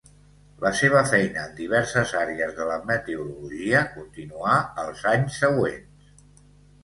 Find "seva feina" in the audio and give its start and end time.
0.77-1.41